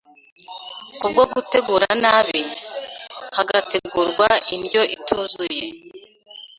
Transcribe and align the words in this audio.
kubwo 0.99 1.21
gutegura 1.33 1.89
nabi, 2.03 2.41
hagategurwa 3.35 4.27
indyo 4.55 4.81
ituzuye” 4.95 5.65